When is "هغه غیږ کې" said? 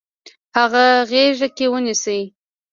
0.57-1.65